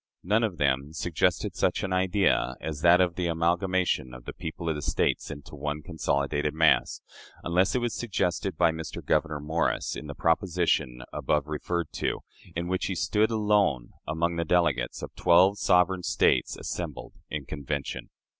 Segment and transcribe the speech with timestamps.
[0.23, 4.67] None of them suggested such an idea as that of the amalgamation of the people
[4.67, 7.01] of the States into one consolidated mass
[7.43, 9.05] unless it was suggested by Mr.
[9.05, 12.21] Gouverneur Morris in the proposition above referred to,
[12.55, 18.09] in which he stood alone among the delegates of twelve sovereign States assembled in convention.